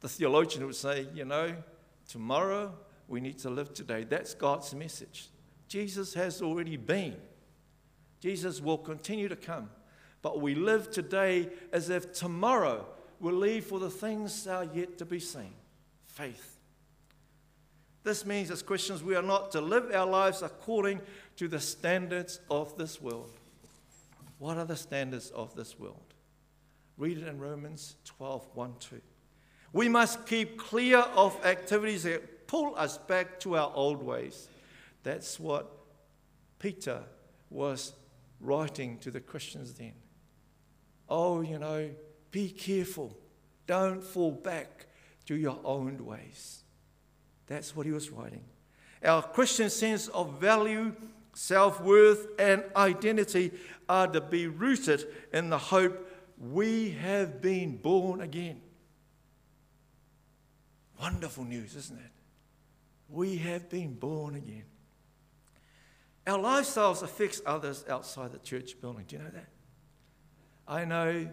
The 0.00 0.08
theologian 0.08 0.66
would 0.66 0.76
say, 0.76 1.08
you 1.14 1.24
know, 1.24 1.54
tomorrow 2.08 2.72
we 3.08 3.20
need 3.20 3.38
to 3.40 3.50
live 3.50 3.74
today. 3.74 4.04
That's 4.04 4.34
God's 4.34 4.74
message. 4.74 5.28
Jesus 5.68 6.14
has 6.14 6.40
already 6.40 6.76
been, 6.76 7.16
Jesus 8.20 8.60
will 8.60 8.78
continue 8.78 9.28
to 9.28 9.36
come. 9.36 9.70
But 10.22 10.40
we 10.40 10.54
live 10.54 10.90
today 10.90 11.48
as 11.72 11.88
if 11.88 12.12
tomorrow 12.12 12.86
will 13.20 13.34
leave 13.34 13.64
for 13.64 13.78
the 13.78 13.90
things 13.90 14.44
that 14.44 14.54
are 14.54 14.68
yet 14.74 14.98
to 14.98 15.06
be 15.06 15.18
seen 15.18 15.54
faith. 16.06 16.59
This 18.02 18.24
means, 18.24 18.50
as 18.50 18.62
Christians, 18.62 19.02
we 19.02 19.14
are 19.14 19.22
not 19.22 19.50
to 19.52 19.60
live 19.60 19.90
our 19.92 20.06
lives 20.06 20.42
according 20.42 21.00
to 21.36 21.48
the 21.48 21.60
standards 21.60 22.40
of 22.50 22.76
this 22.76 23.00
world. 23.00 23.30
What 24.38 24.56
are 24.56 24.64
the 24.64 24.76
standards 24.76 25.30
of 25.30 25.54
this 25.54 25.78
world? 25.78 26.14
Read 26.96 27.18
it 27.18 27.28
in 27.28 27.38
Romans 27.38 27.96
12 28.04 28.46
1 28.54 28.74
2. 28.80 29.00
We 29.72 29.88
must 29.88 30.26
keep 30.26 30.58
clear 30.58 30.98
of 30.98 31.44
activities 31.44 32.04
that 32.04 32.46
pull 32.46 32.74
us 32.76 32.98
back 32.98 33.38
to 33.40 33.56
our 33.56 33.70
old 33.74 34.02
ways. 34.02 34.48
That's 35.02 35.38
what 35.38 35.70
Peter 36.58 37.02
was 37.50 37.92
writing 38.40 38.98
to 38.98 39.10
the 39.10 39.20
Christians 39.20 39.74
then. 39.74 39.92
oh, 41.08 41.40
you 41.40 41.58
know, 41.58 41.90
be 42.30 42.48
careful. 42.50 43.16
Don't 43.66 44.02
fall 44.02 44.32
back 44.32 44.86
to 45.26 45.36
your 45.36 45.58
own 45.64 46.04
ways. 46.04 46.62
That's 47.50 47.74
what 47.74 47.84
he 47.84 47.90
was 47.90 48.10
writing. 48.12 48.44
Our 49.04 49.22
Christian 49.22 49.70
sense 49.70 50.06
of 50.06 50.40
value, 50.40 50.94
self 51.34 51.80
worth, 51.80 52.28
and 52.38 52.62
identity 52.76 53.50
are 53.88 54.06
to 54.06 54.20
be 54.20 54.46
rooted 54.46 55.04
in 55.32 55.50
the 55.50 55.58
hope 55.58 56.08
we 56.38 56.92
have 56.92 57.42
been 57.42 57.76
born 57.76 58.20
again. 58.20 58.60
Wonderful 61.00 61.42
news, 61.42 61.74
isn't 61.74 61.98
it? 61.98 62.12
We 63.08 63.38
have 63.38 63.68
been 63.68 63.94
born 63.94 64.36
again. 64.36 64.64
Our 66.28 66.38
lifestyles 66.38 67.02
affect 67.02 67.40
others 67.44 67.84
outside 67.88 68.30
the 68.30 68.38
church 68.38 68.80
building. 68.80 69.06
Do 69.08 69.16
you 69.16 69.22
know 69.22 69.30
that? 69.30 69.48
I 70.68 70.84
know 70.84 71.28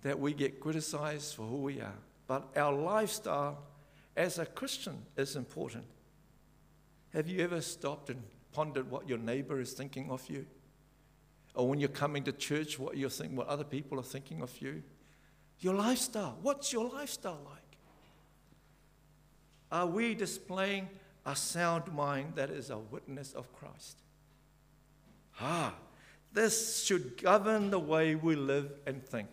that 0.00 0.18
we 0.18 0.32
get 0.32 0.58
criticized 0.58 1.34
for 1.34 1.42
who 1.42 1.58
we 1.58 1.82
are, 1.82 1.98
but 2.26 2.48
our 2.56 2.72
lifestyle 2.72 3.58
as 4.16 4.38
a 4.38 4.46
Christian 4.46 5.02
is 5.16 5.36
important. 5.36 5.84
Have 7.12 7.28
you 7.28 7.42
ever 7.42 7.60
stopped 7.60 8.10
and 8.10 8.22
pondered 8.52 8.90
what 8.90 9.08
your 9.08 9.18
neighbor 9.18 9.60
is 9.60 9.72
thinking 9.72 10.10
of 10.10 10.28
you? 10.28 10.46
Or 11.54 11.68
when 11.68 11.78
you're 11.78 11.88
coming 11.88 12.24
to 12.24 12.32
church, 12.32 12.78
what 12.78 12.96
you're 12.96 13.10
thinking, 13.10 13.36
what 13.36 13.46
other 13.46 13.64
people 13.64 13.98
are 14.00 14.04
thinking 14.04 14.42
of 14.42 14.60
you? 14.60 14.82
Your 15.60 15.74
lifestyle. 15.74 16.38
What's 16.42 16.72
your 16.72 16.88
lifestyle 16.88 17.40
like? 17.44 17.60
Are 19.70 19.86
we 19.86 20.14
displaying 20.14 20.88
a 21.24 21.34
sound 21.34 21.92
mind 21.92 22.34
that 22.36 22.50
is 22.50 22.70
a 22.70 22.78
witness 22.78 23.32
of 23.32 23.52
Christ? 23.52 23.98
Ah, 25.40 25.74
this 26.32 26.84
should 26.84 27.20
govern 27.20 27.70
the 27.70 27.78
way 27.78 28.14
we 28.14 28.34
live 28.34 28.72
and 28.86 29.04
think. 29.04 29.28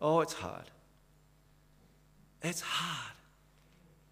Oh, 0.00 0.20
it's 0.20 0.34
hard. 0.34 0.70
It's 2.42 2.60
hard. 2.60 3.16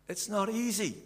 It's 0.08 0.28
not 0.28 0.48
easy. 0.50 0.96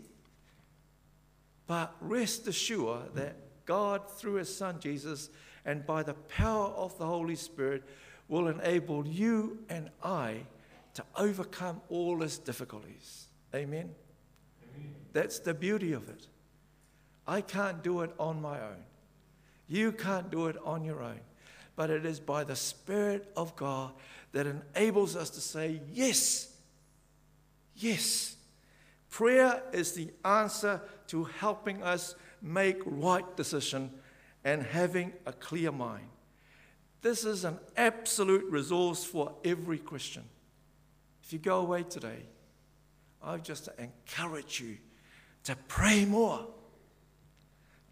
But 1.67 1.95
rest 2.01 2.47
assured 2.49 3.15
that 3.15 3.37
God, 3.65 4.11
through 4.11 4.35
His 4.35 4.55
Son 4.55 4.79
Jesus, 4.81 5.31
and 5.65 5.87
by 5.87 6.03
the 6.03 6.15
power 6.15 6.69
of 6.69 6.97
the 6.99 7.07
Holy 7.07 7.37
Spirit, 7.37 7.83
will 8.29 8.49
enable 8.49 9.07
you 9.07 9.59
and 9.69 9.91
I 10.03 10.39
to 10.95 11.05
overcome 11.17 11.81
all 11.89 12.21
His 12.21 12.39
difficulties. 12.39 13.27
Amen? 13.55 13.91
Amen? 14.75 14.95
That's 15.13 15.39
the 15.39 15.55
beauty 15.55 15.93
of 15.93 16.09
it. 16.09 16.27
I 17.27 17.41
can't 17.41 17.83
do 17.83 18.01
it 18.03 18.13
on 18.19 18.41
my 18.41 18.61
own. 18.61 18.85
You 19.69 19.93
can't 19.93 20.31
do 20.31 20.49
it 20.49 20.57
on 20.65 20.85
your 20.85 21.03
own. 21.03 21.21
But 21.77 21.91
it 21.91 22.05
is 22.05 22.21
by 22.21 22.45
the 22.45 22.57
Spirit 22.57 23.31
of 23.37 23.57
God 23.57 23.93
that 24.33 24.47
enables 24.47 25.17
us 25.17 25.31
to 25.31 25.41
say, 25.41 25.81
Yes, 25.93 26.55
yes. 27.77 28.37
Prayer 29.13 29.63
is 29.75 29.93
the 29.93 30.09
answer 30.25 30.81
to 31.09 31.25
helping 31.25 31.83
us 31.83 32.15
make 32.41 32.79
right 32.87 33.37
decision 33.37 33.91
and 34.43 34.63
having 34.63 35.13
a 35.27 35.35
clear 35.35 35.71
mind. 35.71 36.09
This 37.03 37.27
is 37.27 37.45
an 37.45 37.59
absolute 37.77 38.51
resource 38.51 39.05
for 39.05 39.35
every 39.45 39.77
Christian. 39.77 40.25
If 41.23 41.31
you 41.31 41.39
go 41.39 41.61
away 41.61 41.83
today, 41.83 42.23
I 43.23 43.37
just 43.37 43.69
encourage 43.79 44.61
you 44.61 44.79
to 45.45 45.57
pray 45.69 46.07
more. 46.07 46.47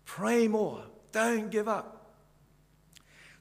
Pray 0.07 0.49
more. 0.49 0.85
Don't 1.12 1.50
give 1.50 1.69
up. 1.69 2.15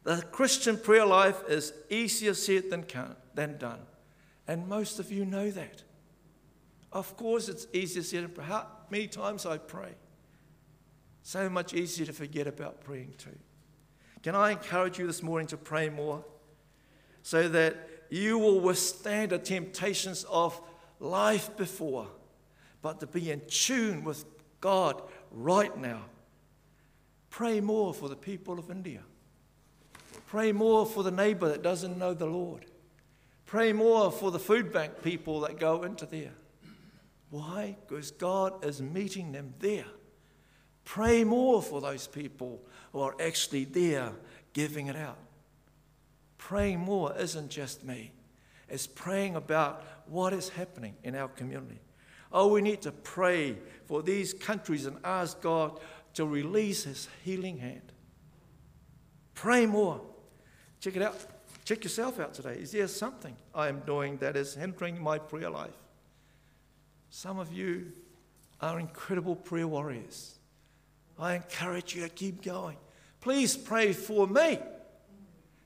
The 0.04 0.22
Christian 0.34 0.78
prayer 0.78 1.06
life 1.06 1.44
is 1.48 1.72
easier 1.90 2.34
said 2.34 2.72
than, 2.72 2.86
than 3.34 3.58
done. 3.58 3.80
And 4.50 4.68
most 4.68 5.00
of 5.00 5.14
you 5.14 5.24
know 5.24 5.50
that. 5.52 5.84
Of 6.92 7.16
course, 7.18 7.50
it's 7.50 7.68
easier 7.74 8.04
said 8.04 8.36
than 8.36 8.46
How 8.46 8.68
many 8.90 9.08
times 9.08 9.46
I 9.46 9.58
pray? 9.58 9.94
So 11.22 11.50
much 11.50 11.74
easier 11.74 12.06
to 12.06 12.14
forget 12.14 12.48
about 12.48 12.82
praying 12.82 13.14
too. 13.18 13.38
Can 14.24 14.36
I 14.36 14.52
encourage 14.52 14.98
you 14.98 15.08
this 15.08 15.24
morning 15.24 15.48
to 15.48 15.58
pray 15.58 15.90
more 15.90 16.26
so 17.22 17.48
that 17.50 17.78
you 18.10 18.38
will 18.40 18.60
withstand 18.60 19.32
the 19.32 19.38
temptations 19.38 20.26
of 20.26 20.60
life 21.00 21.56
before, 21.56 22.08
but 22.82 23.00
to 23.00 23.08
be 23.08 23.32
in 23.32 23.42
tune 23.48 24.04
with 24.04 24.26
God 24.60 25.02
right 25.32 25.78
now? 25.78 26.02
Pray 27.30 27.62
more 27.62 27.94
for 27.94 28.10
the 28.10 28.16
people 28.16 28.58
of 28.58 28.72
India. 28.72 29.02
Pray 30.28 30.52
more 30.52 30.86
for 30.86 31.04
the 31.04 31.12
neighbor 31.12 31.48
that 31.50 31.62
doesn't 31.62 31.98
know 31.98 32.14
the 32.14 32.26
Lord. 32.26 32.66
Pray 33.46 33.74
more 33.74 34.12
for 34.12 34.32
the 34.32 34.40
food 34.40 34.72
bank 34.74 35.02
people 35.04 35.42
that 35.42 35.60
go 35.60 35.84
into 35.84 36.06
there. 36.06 36.34
Why? 37.30 37.78
Because 37.88 38.12
God 38.12 38.66
is 38.66 38.82
meeting 38.82 39.32
them 39.32 39.54
there. 39.60 39.86
Pray 40.84 41.24
more 41.24 41.62
for 41.62 41.82
those 41.82 42.08
people 42.08 42.60
who 42.92 43.02
are 43.02 43.16
actually 43.22 43.66
there 43.66 44.12
giving 44.54 44.88
it 44.88 44.96
out. 44.96 45.20
Praying 46.38 46.80
more 46.80 47.16
isn't 47.18 47.50
just 47.50 47.84
me, 47.84 48.12
it's 48.68 48.88
praying 48.88 49.36
about 49.36 49.84
what 50.08 50.34
is 50.34 50.50
happening 50.50 50.96
in 51.04 51.16
our 51.16 51.28
community. 51.28 51.80
Oh, 52.32 52.48
we 52.48 52.62
need 52.62 52.82
to 52.84 52.92
pray 52.92 53.58
for 53.86 54.02
these 54.02 54.34
countries 54.34 54.86
and 54.86 54.98
ask 55.04 55.42
God 55.42 55.80
to 56.14 56.26
release 56.26 56.84
His 56.84 57.08
healing 57.24 57.58
hand. 57.58 57.92
Pray 59.34 59.66
more. 59.66 60.02
Check 60.80 60.96
it 60.96 61.02
out. 61.02 61.18
Check 61.66 61.84
yourself 61.84 62.20
out 62.20 62.34
today. 62.34 62.58
Is 62.60 62.72
there 62.72 62.88
something 62.88 63.36
I 63.54 63.68
am 63.68 63.82
doing 63.82 64.18
that 64.18 64.36
is 64.36 64.56
hindering 64.56 65.02
my 65.02 65.18
prayer 65.18 65.50
life? 65.50 65.78
Some 67.10 67.40
of 67.40 67.52
you 67.52 67.92
are 68.62 68.80
incredible 68.80 69.36
prayer 69.36 69.68
warriors. 69.68 70.36
I 71.18 71.36
encourage 71.36 71.96
you 71.96 72.04
to 72.04 72.10
keep 72.10 72.42
going. 72.42 72.78
Please 73.22 73.58
pray 73.58 73.94
for 73.94 74.28
me. 74.28 74.60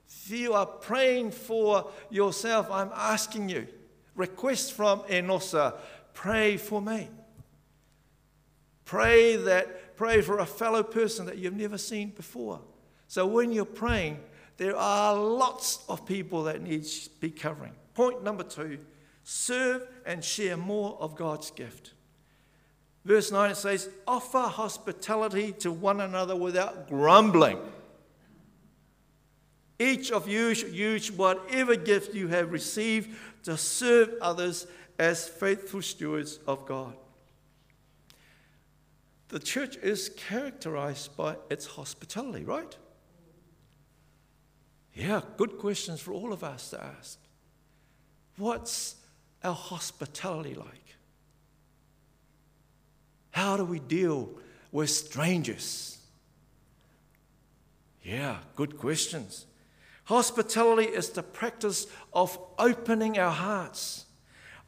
If 0.07 0.31
you 0.31 0.53
are 0.53 0.65
praying 0.65 1.31
for 1.31 1.91
yourself, 2.09 2.69
I'm 2.71 2.91
asking 2.95 3.49
you. 3.49 3.67
Request 4.15 4.73
from 4.73 5.01
Enosa, 5.01 5.75
pray 6.13 6.57
for 6.57 6.81
me. 6.81 7.09
Pray 8.85 9.35
that 9.35 9.95
pray 9.95 10.21
for 10.21 10.39
a 10.39 10.45
fellow 10.45 10.83
person 10.83 11.25
that 11.25 11.37
you've 11.37 11.55
never 11.55 11.77
seen 11.77 12.09
before. 12.09 12.61
So 13.07 13.25
when 13.25 13.51
you're 13.51 13.65
praying, 13.65 14.19
there 14.57 14.75
are 14.75 15.15
lots 15.15 15.83
of 15.89 16.05
people 16.05 16.43
that 16.43 16.61
need 16.61 16.83
to 16.83 17.09
be 17.19 17.31
covering. 17.31 17.73
Point 17.93 18.23
number 18.23 18.43
two 18.43 18.79
serve 19.23 19.87
and 20.05 20.23
share 20.23 20.57
more 20.57 20.97
of 20.99 21.15
God's 21.15 21.51
gift. 21.51 21.93
Verse 23.05 23.31
9 23.31 23.51
it 23.51 23.57
says, 23.57 23.89
Offer 24.07 24.43
hospitality 24.43 25.51
to 25.59 25.71
one 25.71 26.01
another 26.01 26.35
without 26.35 26.87
grumbling. 26.87 27.59
Each 29.79 30.11
of 30.11 30.27
you 30.27 30.53
should 30.53 30.73
use 30.73 31.11
whatever 31.11 31.75
gift 31.75 32.13
you 32.13 32.27
have 32.29 32.51
received 32.51 33.15
to 33.43 33.57
serve 33.57 34.13
others 34.21 34.67
as 34.97 35.27
faithful 35.27 35.81
stewards 35.81 36.39
of 36.47 36.65
God. 36.65 36.95
The 39.29 39.39
church 39.39 39.77
is 39.77 40.09
characterized 40.09 41.17
by 41.17 41.37
its 41.49 41.65
hospitality, 41.65 42.45
right? 42.45 42.77
Yeah, 44.93 45.21
good 45.37 45.57
questions 45.57 45.99
for 45.99 46.13
all 46.13 46.31
of 46.31 46.43
us 46.43 46.69
to 46.69 46.83
ask. 46.83 47.17
What's 48.37 48.95
our 49.43 49.53
hospitality 49.53 50.55
like? 50.55 50.95
How 53.31 53.57
do 53.57 53.65
we 53.65 53.79
deal 53.79 54.29
with 54.71 54.89
strangers? 54.89 55.97
Yeah, 58.03 58.37
good 58.55 58.77
questions. 58.77 59.45
Hospitality 60.05 60.89
is 60.89 61.09
the 61.09 61.23
practice 61.23 61.87
of 62.13 62.37
opening 62.59 63.17
our 63.17 63.31
hearts, 63.31 64.05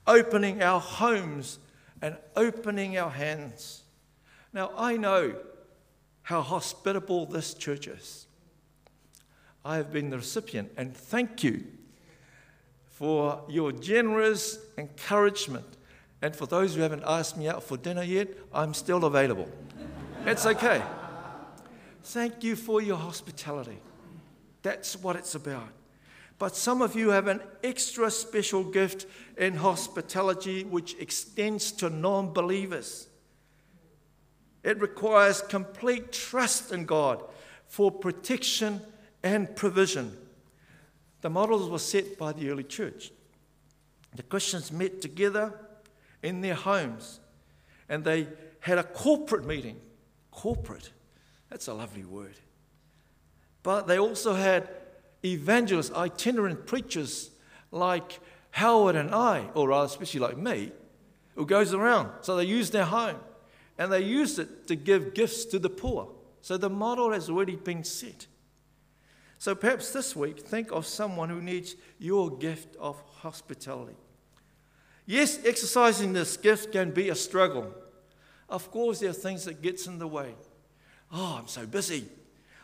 opening 0.08 0.64
our 0.64 0.80
homes, 0.80 1.60
and 2.02 2.18
opening 2.36 2.98
our 2.98 3.10
hands. 3.10 3.84
Now, 4.54 4.72
I 4.78 4.98
know 4.98 5.36
how 6.24 6.42
hospitable 6.42 7.26
this 7.26 7.54
church 7.54 7.88
is. 7.88 8.26
I 9.64 9.78
have 9.78 9.92
been 9.92 10.10
the 10.10 10.18
recipient, 10.18 10.72
and 10.78 10.96
thank 10.96 11.44
you 11.44 11.66
for 12.96 13.42
your 13.50 13.74
generous 13.74 14.58
encouragement. 14.78 15.66
And 16.22 16.34
for 16.34 16.46
those 16.46 16.76
who 16.76 16.82
haven't 16.82 17.04
asked 17.06 17.36
me 17.38 17.50
out 17.50 17.62
for 17.62 17.76
dinner 17.76 18.04
yet, 18.04 18.30
I'm 18.54 18.74
still 18.74 19.04
available. 19.04 19.50
it's 20.26 20.46
okay. 20.46 20.82
Thank 22.04 22.42
you 22.42 22.56
for 22.56 22.82
your 22.82 22.96
hospitality. 22.96 23.80
That's 24.62 24.96
what 24.96 25.18
it's 25.18 25.36
about. 25.36 25.68
But 26.40 26.56
some 26.56 26.82
of 26.82 26.96
you 26.96 27.10
have 27.10 27.28
an 27.28 27.42
extra 27.66 28.10
special 28.10 28.64
gift 28.64 29.08
in 29.38 29.56
hospitality 29.56 30.64
which 30.64 30.96
extends 30.98 31.74
to 31.74 31.90
non 31.90 32.32
believers. 32.32 33.10
It 34.64 34.80
requires 34.80 35.42
complete 35.42 36.14
trust 36.14 36.72
in 36.72 36.86
God 36.86 37.22
for 37.68 37.92
protection 37.92 38.80
and 39.22 39.54
provision. 39.54 40.16
The 41.26 41.32
models 41.32 41.72
were 41.72 41.80
set 41.80 42.20
by 42.20 42.34
the 42.34 42.52
early 42.52 42.64
church. 42.64 43.12
The 44.16 44.22
Christians 44.22 44.72
met 44.72 45.02
together 45.02 45.60
in 46.22 46.42
their 46.42 46.54
homes 46.54 47.20
and 47.90 48.04
they 48.04 48.28
had 48.60 48.78
a 48.78 48.84
corporate 48.84 49.44
meeting. 49.44 49.82
Corporate. 50.30 50.92
That's 51.50 51.68
a 51.68 51.74
lovely 51.74 52.04
word. 52.04 52.36
But 53.64 53.88
they 53.88 53.98
also 53.98 54.36
had 54.36 54.70
evangelists, 55.24 55.92
itinerant 55.94 56.68
preachers 56.68 57.32
like 57.72 58.20
Howard 58.52 58.96
and 58.96 59.10
I, 59.10 59.50
or 59.56 59.70
rather, 59.70 59.88
especially 59.88 60.20
like 60.20 60.38
me, 60.38 60.74
who 61.34 61.48
goes 61.48 61.74
around. 61.74 62.12
So 62.22 62.36
they 62.36 62.44
used 62.44 62.72
their 62.72 62.86
home 62.86 63.18
and 63.80 63.92
they 63.92 64.02
used 64.04 64.38
it 64.38 64.68
to 64.68 64.76
give 64.76 65.16
gifts 65.16 65.46
to 65.46 65.58
the 65.58 65.72
poor. 65.72 66.08
So 66.42 66.56
the 66.56 66.70
model 66.70 67.14
has 67.14 67.32
already 67.32 67.56
been 67.56 67.84
set. 67.84 68.28
So 69.46 69.54
perhaps 69.54 69.92
this 69.92 70.16
week, 70.16 70.40
think 70.40 70.72
of 70.72 70.88
someone 70.88 71.30
who 71.30 71.40
needs 71.40 71.76
your 72.00 72.36
gift 72.36 72.76
of 72.78 73.00
hospitality. 73.18 73.96
Yes, 75.06 75.38
exercising 75.46 76.14
this 76.14 76.36
gift 76.36 76.72
can 76.72 76.90
be 76.90 77.10
a 77.10 77.16
struggle. 77.16 77.72
Of 78.50 78.72
course, 78.72 79.02
there 79.02 79.12
are 79.12 79.14
things 79.14 79.46
that 79.46 79.62
gets 79.62 79.86
in 79.86 80.00
the 80.00 80.08
way. 80.08 80.34
Oh, 81.12 81.38
I'm 81.38 81.48
so 81.48 81.68
busy. 81.68 82.08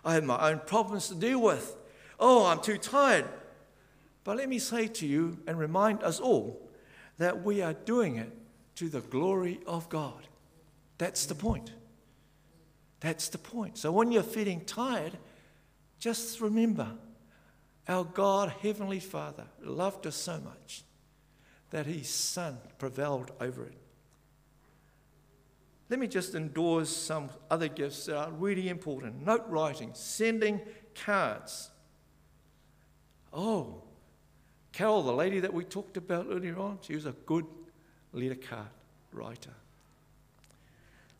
I 0.04 0.16
have 0.16 0.24
my 0.24 0.50
own 0.50 0.62
problems 0.66 1.08
to 1.10 1.14
deal 1.14 1.40
with. 1.40 1.78
Oh, 2.20 2.48
I'm 2.48 2.62
too 2.62 2.80
tired. 2.80 3.26
But 4.24 4.38
let 4.38 4.50
me 4.50 4.58
say 4.58 4.88
to 4.88 5.06
you 5.06 5.38
and 5.46 5.60
remind 5.60 6.02
us 6.02 6.20
all 6.20 6.68
that 7.20 7.44
we 7.44 7.62
are 7.62 7.74
doing 7.74 8.16
it 8.16 8.32
to 8.78 8.90
the 8.90 9.02
glory 9.02 9.60
of 9.68 9.88
God. 9.90 10.28
That's 10.98 11.28
the 11.28 11.36
point. 11.36 11.74
That's 13.02 13.30
the 13.30 13.38
point. 13.38 13.78
So 13.78 13.92
when 13.92 14.12
you're 14.12 14.24
feeling 14.24 14.62
tired, 14.66 15.20
just 16.01 16.41
remember 16.41 16.89
our 17.88 18.03
God, 18.03 18.51
Heavenly 18.62 19.00
Father, 19.00 19.46
loved 19.62 20.08
us 20.08 20.15
so 20.15 20.39
much 20.39 20.84
that 21.70 21.86
His 21.86 22.10
Son 22.10 22.58
prevailed 22.79 23.31
over 23.39 23.65
it. 23.65 23.77
Let 25.89 26.00
me 26.00 26.08
just 26.08 26.34
endorse 26.36 26.89
some 26.89 27.29
other 27.50 27.67
gifts 27.67 28.08
that 28.08 28.17
are 28.17 28.31
really 28.31 28.67
important 28.67 29.25
note 29.25 29.46
writing, 29.48 29.91
sending 29.93 30.60
cards. 30.96 31.70
Oh, 33.31 33.84
Carol, 34.72 35.03
the 35.03 35.13
lady 35.13 35.39
that 35.39 35.53
we 35.53 35.63
talked 35.63 35.98
about 35.98 36.27
earlier 36.31 36.58
on, 36.58 36.79
she 36.81 36.96
was 36.96 37.05
a 37.05 37.12
good 37.25 37.46
letter 38.12 38.36
card 38.36 38.67
writer. 39.13 39.51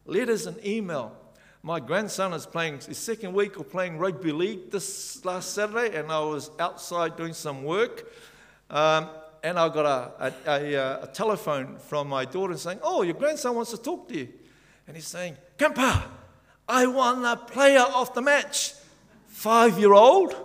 Letters 0.06 0.48
and 0.48 0.66
email. 0.66 1.16
My 1.64 1.80
grandson 1.80 2.34
is 2.34 2.48
playing 2.48 2.80
his 2.80 2.98
second 2.98 3.34
week 3.34 3.58
of 3.58 3.70
playing 3.70 4.00
rugby 4.00 4.32
league 4.32 4.72
this 4.72 5.24
last 5.24 5.54
Saturday, 5.54 5.96
and 5.96 6.12
I 6.12 6.20
was 6.22 6.50
outside 6.58 7.16
doing 7.16 7.34
some 7.34 7.64
work. 7.64 8.12
Um, 8.72 9.10
and 9.44 9.60
I 9.60 9.70
got 9.70 9.86
a, 9.86 10.34
a, 10.48 10.74
a, 10.74 11.04
a, 11.04 11.08
telephone 11.08 11.78
from 11.78 12.08
my 12.08 12.26
daughter 12.26 12.58
saying, 12.58 12.80
Oh, 12.82 13.04
your 13.04 13.14
grandson 13.14 13.54
wants 13.54 13.70
to 13.72 13.78
talk 13.78 14.08
to 14.10 14.18
you. 14.18 14.30
And 14.88 14.96
he's 14.96 15.06
saying, 15.06 15.38
Grandpa, 15.60 16.02
I 16.68 16.88
won 16.88 17.22
the 17.22 17.36
player 17.36 17.82
of 17.82 18.12
the 18.16 18.22
match. 18.24 18.74
Five 19.28 19.78
year 19.78 19.94
old. 19.94 20.36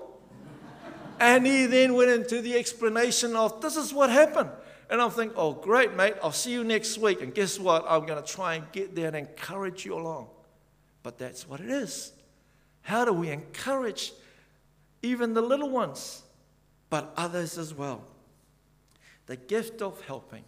and 1.18 1.46
he 1.46 1.64
then 1.64 1.94
went 1.94 2.10
into 2.10 2.42
the 2.42 2.56
explanation 2.56 3.36
of 3.36 3.62
this 3.62 3.76
is 3.76 3.92
what 3.92 4.10
happened. 4.10 4.50
And 4.90 5.00
I'm 5.00 5.10
thinking, 5.10 5.36
oh, 5.38 5.54
great, 5.54 5.94
mate, 5.94 6.14
I'll 6.22 6.30
see 6.30 6.52
you 6.52 6.62
next 6.62 6.98
week. 6.98 7.22
And 7.22 7.34
guess 7.34 7.58
what? 7.58 7.86
I'm 7.88 8.04
going 8.04 8.22
to 8.22 8.28
try 8.28 8.56
and 8.56 8.70
get 8.72 8.94
there 8.94 9.08
and 9.08 9.16
encourage 9.16 9.86
you 9.86 9.94
along. 9.94 10.28
But 11.06 11.18
that's 11.18 11.48
what 11.48 11.60
it 11.60 11.70
is. 11.70 12.10
How 12.82 13.04
do 13.04 13.12
we 13.12 13.30
encourage 13.30 14.12
even 15.04 15.34
the 15.34 15.40
little 15.40 15.70
ones, 15.70 16.24
but 16.90 17.12
others 17.16 17.58
as 17.58 17.72
well? 17.72 18.02
The 19.26 19.36
gift 19.36 19.82
of 19.82 20.00
helping. 20.06 20.42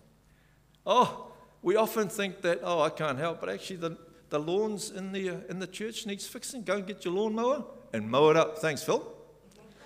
Oh, 0.84 1.28
we 1.62 1.76
often 1.76 2.08
think 2.08 2.42
that, 2.42 2.58
oh, 2.64 2.80
I 2.80 2.90
can't 2.90 3.20
help, 3.20 3.38
but 3.38 3.48
actually 3.48 3.76
the, 3.76 3.98
the 4.30 4.40
lawns 4.40 4.90
in 4.90 5.12
the, 5.12 5.30
uh, 5.30 5.36
in 5.48 5.60
the 5.60 5.66
church 5.68 6.06
needs 6.06 6.26
fixing. 6.26 6.64
Go 6.64 6.78
and 6.78 6.86
get 6.88 7.04
your 7.04 7.14
lawnmower 7.14 7.64
and 7.92 8.10
mow 8.10 8.30
it 8.30 8.36
up. 8.36 8.58
Thanks, 8.58 8.82
Phil. 8.82 9.06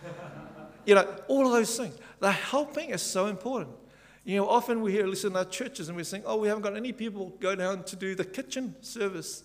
you 0.87 0.95
know, 0.95 1.07
all 1.29 1.45
of 1.45 1.53
those 1.53 1.77
things. 1.77 1.99
The 2.21 2.33
helping 2.33 2.89
is 2.89 3.03
so 3.03 3.27
important. 3.27 3.77
You 4.25 4.37
know, 4.37 4.49
often 4.49 4.81
we 4.81 4.93
hear, 4.93 5.07
listen 5.07 5.37
our 5.37 5.45
churches 5.45 5.91
and 5.91 5.99
we're 5.99 6.05
saying, 6.05 6.23
oh, 6.25 6.39
we 6.39 6.49
haven't 6.49 6.63
got 6.63 6.79
any 6.79 6.93
people 6.93 7.35
go 7.41 7.55
down 7.55 7.85
to 7.85 7.95
do 7.95 8.15
the 8.15 8.25
kitchen 8.25 8.75
service. 8.81 9.45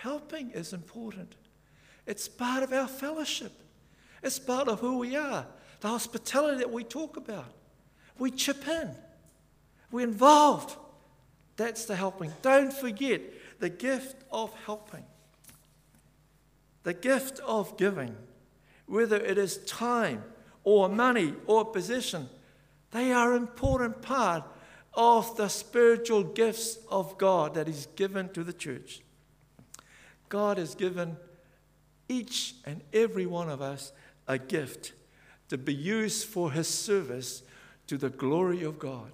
Helping 0.00 0.50
is 0.50 0.72
important. 0.72 1.34
It's 2.06 2.28
part 2.28 2.62
of 2.62 2.72
our 2.72 2.88
fellowship. 2.88 3.52
It's 4.22 4.38
part 4.38 4.68
of 4.68 4.80
who 4.80 4.98
we 4.98 5.16
are. 5.16 5.46
The 5.80 5.88
hospitality 5.88 6.58
that 6.58 6.70
we 6.70 6.84
talk 6.84 7.16
about. 7.16 7.52
We 8.18 8.30
chip 8.30 8.66
in. 8.68 8.94
We're 9.90 10.04
involved. 10.04 10.76
That's 11.56 11.84
the 11.84 11.96
helping. 11.96 12.32
Don't 12.42 12.72
forget 12.72 13.20
the 13.60 13.68
gift 13.68 14.16
of 14.30 14.52
helping, 14.66 15.04
the 16.82 16.92
gift 16.92 17.40
of 17.40 17.76
giving, 17.76 18.16
whether 18.86 19.16
it 19.16 19.38
is 19.38 19.58
time 19.64 20.22
or 20.64 20.88
money 20.88 21.34
or 21.46 21.64
possession, 21.64 22.28
they 22.90 23.12
are 23.12 23.34
an 23.34 23.42
important 23.42 24.02
part 24.02 24.44
of 24.92 25.36
the 25.36 25.48
spiritual 25.48 26.22
gifts 26.22 26.78
of 26.88 27.16
God 27.18 27.54
that 27.54 27.68
is 27.68 27.88
given 27.96 28.28
to 28.30 28.44
the 28.44 28.52
church. 28.52 29.00
God 30.34 30.58
has 30.58 30.74
given 30.74 31.16
each 32.08 32.56
and 32.64 32.80
every 32.92 33.24
one 33.24 33.48
of 33.48 33.62
us 33.62 33.92
a 34.26 34.36
gift 34.36 34.92
to 35.48 35.56
be 35.56 35.72
used 35.72 36.26
for 36.26 36.50
his 36.50 36.66
service 36.66 37.44
to 37.86 37.96
the 37.96 38.10
glory 38.10 38.64
of 38.64 38.80
God. 38.80 39.12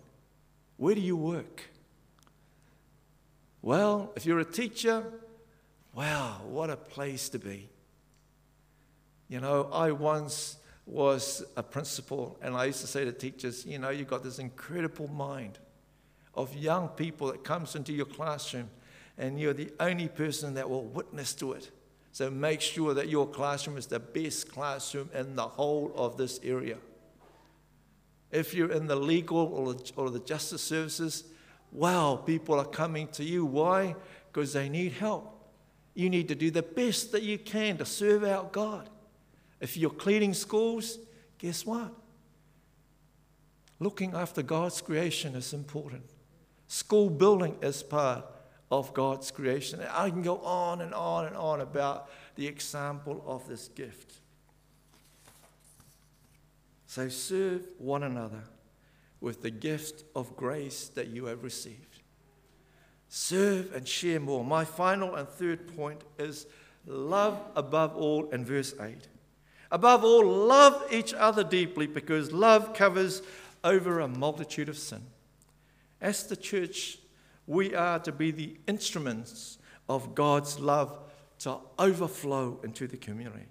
Where 0.78 0.94
do 0.94 1.00
you 1.02 1.18
work? 1.18 1.64
Well, 3.60 4.14
if 4.16 4.24
you're 4.24 4.38
a 4.38 4.46
teacher, 4.46 5.04
wow, 5.92 6.40
what 6.46 6.70
a 6.70 6.76
place 6.78 7.28
to 7.28 7.38
be. 7.38 7.68
You 9.28 9.40
know, 9.40 9.68
I 9.70 9.90
once 9.92 10.56
was 10.86 11.44
a 11.54 11.62
principal, 11.62 12.38
and 12.40 12.56
I 12.56 12.64
used 12.64 12.80
to 12.80 12.86
say 12.86 13.04
to 13.04 13.12
teachers, 13.12 13.66
you 13.66 13.78
know, 13.78 13.90
you've 13.90 14.08
got 14.08 14.24
this 14.24 14.38
incredible 14.38 15.08
mind 15.08 15.58
of 16.34 16.56
young 16.56 16.88
people 16.88 17.26
that 17.26 17.44
comes 17.44 17.76
into 17.76 17.92
your 17.92 18.06
classroom, 18.06 18.70
and 19.20 19.38
you're 19.38 19.52
the 19.52 19.70
only 19.78 20.08
person 20.08 20.54
that 20.54 20.68
will 20.68 20.84
witness 20.84 21.34
to 21.34 21.52
it. 21.52 21.70
So 22.10 22.30
make 22.30 22.62
sure 22.62 22.94
that 22.94 23.08
your 23.08 23.28
classroom 23.28 23.76
is 23.76 23.86
the 23.86 24.00
best 24.00 24.50
classroom 24.50 25.10
in 25.14 25.36
the 25.36 25.46
whole 25.46 25.92
of 25.94 26.16
this 26.16 26.40
area. 26.42 26.78
If 28.32 28.54
you're 28.54 28.72
in 28.72 28.86
the 28.86 28.96
legal 28.96 29.38
or 29.38 29.74
the, 29.74 29.92
or 29.94 30.08
the 30.08 30.20
justice 30.20 30.62
services, 30.62 31.24
wow, 31.70 32.16
people 32.16 32.58
are 32.58 32.64
coming 32.64 33.08
to 33.08 33.22
you. 33.22 33.44
Why? 33.44 33.94
Because 34.32 34.54
they 34.54 34.70
need 34.70 34.92
help. 34.92 35.36
You 35.94 36.08
need 36.08 36.28
to 36.28 36.34
do 36.34 36.50
the 36.50 36.62
best 36.62 37.12
that 37.12 37.22
you 37.22 37.36
can 37.36 37.76
to 37.76 37.84
serve 37.84 38.24
out 38.24 38.52
God. 38.52 38.88
If 39.60 39.76
you're 39.76 39.90
cleaning 39.90 40.32
schools, 40.32 40.98
guess 41.36 41.66
what? 41.66 41.92
Looking 43.80 44.14
after 44.14 44.40
God's 44.40 44.80
creation 44.80 45.34
is 45.34 45.52
important. 45.52 46.04
School 46.68 47.10
building 47.10 47.56
is 47.60 47.82
part 47.82 48.24
of 48.70 48.94
God's 48.94 49.30
creation. 49.30 49.80
I 49.90 50.10
can 50.10 50.22
go 50.22 50.38
on 50.38 50.80
and 50.80 50.94
on 50.94 51.26
and 51.26 51.36
on 51.36 51.60
about 51.60 52.08
the 52.36 52.46
example 52.46 53.22
of 53.26 53.48
this 53.48 53.68
gift. 53.68 54.14
So 56.86 57.08
serve 57.08 57.62
one 57.78 58.02
another 58.02 58.42
with 59.20 59.42
the 59.42 59.50
gift 59.50 60.04
of 60.14 60.36
grace 60.36 60.88
that 60.94 61.08
you 61.08 61.26
have 61.26 61.44
received. 61.44 62.02
Serve 63.08 63.74
and 63.74 63.86
share 63.86 64.20
more. 64.20 64.44
My 64.44 64.64
final 64.64 65.16
and 65.16 65.28
third 65.28 65.76
point 65.76 66.02
is 66.18 66.46
love 66.86 67.40
above 67.56 67.96
all 67.96 68.28
in 68.30 68.44
verse 68.44 68.74
8. 68.80 69.08
Above 69.72 70.04
all, 70.04 70.24
love 70.24 70.84
each 70.92 71.14
other 71.14 71.44
deeply 71.44 71.86
because 71.86 72.32
love 72.32 72.74
covers 72.74 73.22
over 73.62 74.00
a 74.00 74.08
multitude 74.08 74.68
of 74.68 74.78
sin. 74.78 75.02
As 76.00 76.24
the 76.24 76.36
church, 76.36 76.98
we 77.50 77.74
are 77.74 77.98
to 77.98 78.12
be 78.12 78.30
the 78.30 78.56
instruments 78.68 79.58
of 79.88 80.14
God's 80.14 80.60
love 80.60 80.96
to 81.40 81.56
overflow 81.80 82.60
into 82.62 82.86
the 82.86 82.96
community. 82.96 83.46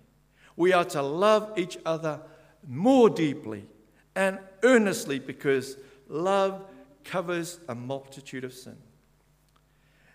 We 0.55 0.71
are 0.71 0.85
to 0.85 1.01
love 1.01 1.51
each 1.57 1.77
other 1.85 2.21
more 2.65 3.09
deeply 3.09 3.65
and 4.15 4.39
earnestly 4.63 5.19
because 5.19 5.75
love 6.07 6.63
covers 7.03 7.59
a 7.67 7.75
multitude 7.75 8.45
of 8.45 8.53
sin. 8.53 8.77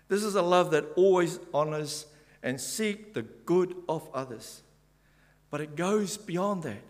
This 0.07 0.23
is 0.23 0.33
a 0.33 0.41
love 0.41 0.71
that 0.71 0.85
always 0.95 1.37
honors 1.53 2.07
and 2.41 2.59
seeks 2.59 3.13
the 3.13 3.21
good 3.21 3.75
of 3.87 4.09
others. 4.15 4.63
But 5.51 5.61
it 5.61 5.75
goes 5.75 6.17
beyond 6.17 6.63
that. 6.63 6.81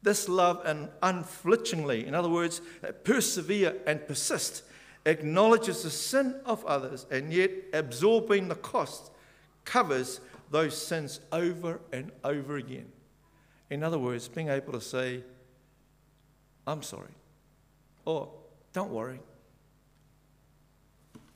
This 0.00 0.28
love 0.28 0.62
and 0.64 0.90
unflinchingly, 1.02 2.06
in 2.06 2.14
other 2.14 2.28
words, 2.28 2.60
persevere 3.02 3.78
and 3.84 4.06
persist, 4.06 4.62
acknowledges 5.06 5.82
the 5.82 5.90
sin 5.90 6.40
of 6.44 6.64
others 6.64 7.06
and 7.10 7.32
yet 7.32 7.50
absorbing 7.72 8.48
the 8.48 8.54
cost 8.54 9.10
covers 9.64 10.20
those 10.50 10.80
sins 10.80 11.20
over 11.32 11.80
and 11.92 12.10
over 12.22 12.56
again. 12.56 12.86
In 13.70 13.82
other 13.82 13.98
words, 13.98 14.28
being 14.28 14.48
able 14.48 14.72
to 14.72 14.80
say, 14.80 15.22
I'm 16.66 16.82
sorry. 16.82 17.14
Or, 18.04 18.30
don't 18.72 18.90
worry. 18.90 19.20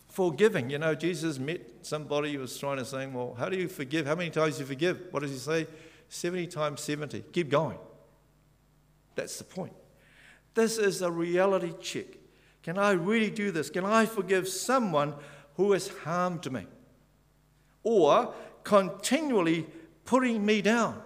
Forgiving. 0.09 0.71
You 0.71 0.79
know, 0.79 0.95
Jesus 0.95 1.39
met 1.39 1.61
somebody 1.83 2.35
who 2.35 2.41
was 2.41 2.57
trying 2.59 2.79
to 2.79 2.85
say, 2.85 3.07
Well, 3.07 3.35
how 3.39 3.49
do 3.49 3.57
you 3.57 3.69
forgive? 3.69 4.07
How 4.07 4.15
many 4.15 4.31
times 4.31 4.57
do 4.57 4.61
you 4.61 4.67
forgive? 4.67 5.01
What 5.11 5.21
does 5.21 5.31
he 5.31 5.39
say? 5.39 5.67
70 6.09 6.47
times 6.49 6.81
70. 6.81 7.21
Keep 7.33 7.51
going. 7.51 7.79
That's 9.15 9.39
the 9.39 9.45
point. 9.45 9.75
This 10.55 10.79
is 10.79 11.03
a 11.03 11.11
reality 11.11 11.73
check. 11.81 12.07
Can 12.63 12.79
I 12.79 12.93
really 12.93 13.31
do 13.31 13.51
this? 13.51 13.71
Can 13.71 13.85
I 13.85 14.07
forgive 14.07 14.49
someone 14.49 15.15
who 15.55 15.73
has 15.73 15.89
harmed 15.89 16.51
me? 16.51 16.67
Or 17.83 18.35
continually 18.65 19.67
putting 20.05 20.45
me 20.45 20.63
down? 20.63 21.03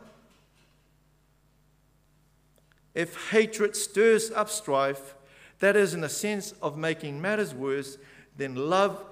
If 2.95 3.31
hatred 3.31 3.77
stirs 3.77 4.31
up 4.31 4.51
strife, 4.51 5.15
that 5.61 5.77
is 5.77 5.95
in 5.95 6.01
the 6.01 6.09
sense 6.09 6.53
of 6.61 6.77
making 6.77 7.21
matters 7.21 7.55
worse, 7.55 7.97
then 8.37 8.55
love 8.55 9.03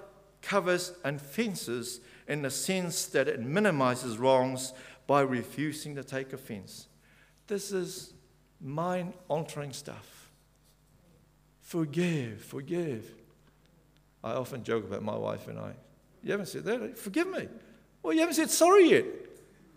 covers 0.41 0.93
and 1.03 1.17
offences 1.17 2.01
in 2.27 2.41
the 2.41 2.49
sense 2.49 3.05
that 3.07 3.27
it 3.27 3.41
minimizes 3.41 4.17
wrongs 4.17 4.73
by 5.07 5.21
refusing 5.21 5.95
to 5.95 6.03
take 6.03 6.33
offense. 6.33 6.87
This 7.47 7.71
is 7.71 8.13
mind 8.59 9.13
altering 9.27 9.73
stuff. 9.73 10.20
Forgive, 11.71 12.41
forgive. 12.41 13.09
I 14.21 14.33
often 14.33 14.61
joke 14.61 14.83
about 14.83 15.03
my 15.03 15.15
wife 15.15 15.47
and 15.47 15.57
I. 15.57 15.71
You 16.21 16.31
haven't 16.31 16.47
said 16.47 16.65
that? 16.65 16.81
Eh? 16.81 16.87
Forgive 16.95 17.29
me. 17.29 17.47
Well, 18.03 18.13
you 18.13 18.19
haven't 18.19 18.35
said 18.35 18.49
sorry 18.49 18.89
yet. 18.89 19.05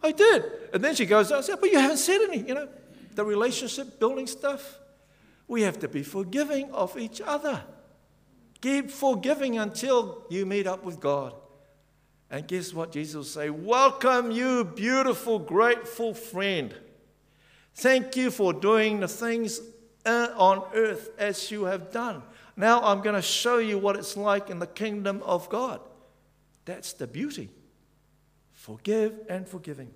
I 0.03 0.11
did. 0.11 0.45
And 0.73 0.83
then 0.83 0.97
she 0.97 1.07
goes, 1.07 1.31
I 1.31 1.41
said, 1.41 1.61
but 1.61 1.71
you 1.71 1.79
haven't 1.79 1.99
said 1.99 2.21
any, 2.23 2.39
you 2.39 2.53
know 2.53 2.69
the 3.15 3.25
relationship 3.25 4.01
building 4.01 4.27
stuff, 4.27 4.81
we 5.47 5.63
have 5.63 5.79
to 5.79 5.89
be 5.89 6.03
forgiving 6.03 6.69
of 6.73 6.99
each 6.99 7.21
other. 7.21 7.63
Keep 8.61 8.91
forgiving 8.91 9.57
until 9.57 10.27
you 10.29 10.47
meet 10.47 10.67
up 10.67 10.83
with 10.83 10.99
God. 10.99 11.33
And 12.29 12.49
guess 12.49 12.75
what 12.75 12.91
Jesus 12.91 13.15
will 13.15 13.23
say? 13.23 13.51
Welcome, 13.51 14.33
you 14.33 14.65
beautiful, 14.65 15.39
grateful 15.39 16.13
friend. 16.13 16.75
Thank 17.73 18.17
you 18.17 18.33
for 18.33 18.53
doing 18.53 18.99
the 18.99 19.07
things 19.07 19.61
Uh, 20.07 20.29
on 20.37 20.63
earth 20.75 21.11
as 21.19 21.51
you 21.51 21.65
have 21.65 21.91
done. 21.91 22.23
Now 22.57 22.83
I'm 22.83 23.01
going 23.01 23.15
to 23.15 23.23
show 23.23 23.57
you 23.59 23.79
what 23.79 23.97
it's 23.97 24.17
like 24.17 24.51
in 24.51 24.59
the 24.59 24.67
kingdom 24.67 25.23
of 25.25 25.49
God. 25.49 25.81
That's 26.67 26.93
the 26.93 27.07
beauty. 27.07 27.49
Forgive 28.53 29.21
and 29.29 29.49
forgiving. 29.49 29.91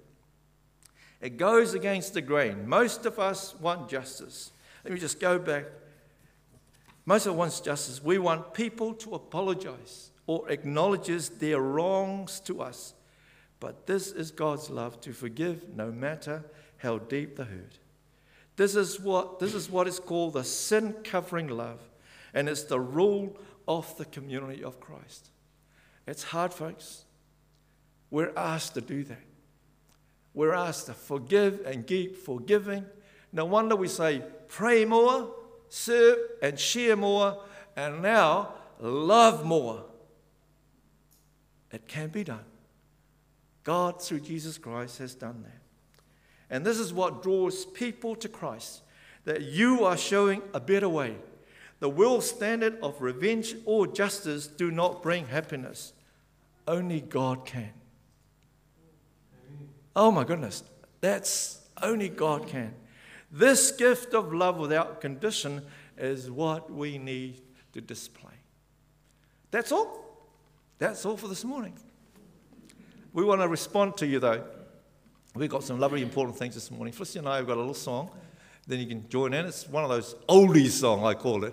It 1.21 1.37
goes 1.37 1.75
against 1.75 2.14
the 2.14 2.23
grain. 2.23 2.68
Most 2.68 3.05
of 3.07 3.18
us 3.18 3.55
want 3.61 3.88
justice. 3.88 4.51
Let 4.85 4.94
me 4.94 5.01
just 5.01 5.21
go 5.21 5.38
back. 5.38 5.66
Most 7.05 7.27
of 7.27 7.33
us 7.33 7.38
want 7.38 7.62
justice. 7.64 8.03
We 8.03 8.18
want 8.18 8.55
people 8.55 8.94
to 8.94 9.14
apologize 9.14 10.11
or 10.27 10.49
acknowledges 10.51 11.29
their 11.29 11.61
wrongs 11.61 12.40
to 12.40 12.62
us. 12.62 12.94
But 13.61 13.87
this 13.87 14.12
is 14.12 14.31
God's 14.31 14.71
love 14.71 15.01
to 15.01 15.12
forgive 15.12 15.75
no 15.75 15.90
matter 15.90 16.44
how 16.79 16.99
deep 16.99 17.37
the 17.37 17.44
hurt. 17.44 17.79
This 18.59 18.75
is 18.75 18.99
what, 18.99 19.38
this 19.38 19.55
is 19.55 19.71
what 19.71 19.87
is 19.87 20.01
called 20.01 20.33
the 20.33 20.42
sin 20.42 20.92
covering 21.05 21.47
love, 21.47 21.79
and 22.35 22.49
it's 22.49 22.64
the 22.64 22.81
rule 22.81 23.38
of 23.68 23.97
the 23.99 24.05
community 24.05 24.64
of 24.64 24.81
Christ. 24.81 25.31
It's 26.09 26.25
hard, 26.25 26.53
folks. 26.53 27.05
We're 28.11 28.33
asked 28.37 28.75
to 28.75 28.81
do 28.81 29.05
that. 29.05 29.23
We're 30.35 30.55
asked 30.55 30.87
to 30.87 30.92
forgive 30.92 31.61
and 31.66 31.87
keep 31.87 32.16
forgiving. 32.16 32.85
No 33.33 33.44
wonder 33.44 33.77
we 33.77 33.87
say, 33.87 34.25
pray 34.49 34.85
more, 34.85 35.33
serve 35.68 36.18
and 36.42 36.59
share 36.59 36.97
more, 36.97 37.44
and 37.77 38.03
now 38.03 38.55
love 38.81 39.44
more. 39.44 39.85
It 41.71 41.87
can 41.87 42.09
be 42.09 42.25
done. 42.25 42.44
God, 43.62 44.03
through 44.03 44.21
Jesus 44.21 44.59
Christ, 44.59 44.99
has 44.99 45.14
done 45.14 45.44
that. 45.44 45.67
And 46.51 46.65
this 46.65 46.79
is 46.79 46.93
what 46.93 47.23
draws 47.23 47.65
people 47.67 48.15
to 48.17 48.29
Christ 48.29 48.83
that 49.25 49.43
you 49.43 49.85
are 49.85 49.97
showing 49.97 50.43
a 50.55 50.61
better 50.61 50.89
way. 50.89 51.17
The 51.81 51.89
world 51.89 52.25
standard 52.25 52.79
of 52.83 53.01
revenge 53.01 53.55
or 53.67 53.87
justice 53.87 54.47
do 54.47 54.71
not 54.71 55.03
bring 55.03 55.27
happiness. 55.27 55.93
Only 56.67 57.01
God 57.01 57.45
can. 57.45 57.73
Oh 59.95 60.11
my 60.11 60.25
goodness, 60.25 60.65
that's 61.01 61.61
only 61.83 62.09
God 62.09 62.47
can. 62.47 62.75
This 63.31 63.71
gift 63.71 64.15
of 64.15 64.33
love 64.33 64.57
without 64.57 65.01
condition 65.01 65.63
is 65.97 66.31
what 66.31 66.73
we 66.73 66.99
need 66.99 67.43
to 67.73 67.81
display. 67.81 68.33
That's 69.51 69.73
all. 69.73 70.05
That's 70.79 71.05
all 71.05 71.17
for 71.17 71.29
this 71.29 71.45
morning. 71.45 71.75
We 73.13 73.25
want 73.25 73.41
to 73.41 73.49
respond 73.49 73.97
to 73.99 74.07
you 74.07 74.21
though. 74.21 74.45
We've 75.38 75.48
got 75.48 75.62
some 75.62 75.79
lovely 75.79 76.03
important 76.03 76.37
things 76.37 76.55
this 76.55 76.68
morning. 76.68 76.92
Felicity 76.92 77.20
and 77.20 77.29
I 77.29 77.37
have 77.37 77.46
got 77.46 77.57
a 77.57 77.61
little 77.61 77.72
song. 77.72 78.11
Then 78.66 78.81
you 78.81 78.87
can 78.87 79.09
join 79.09 79.33
in. 79.33 79.46
It's 79.46 79.68
one 79.68 79.85
of 79.85 79.88
those 79.88 80.16
oldies 80.29 80.70
song 80.70 81.05
I 81.05 81.14
call 81.14 81.44
it. 81.44 81.46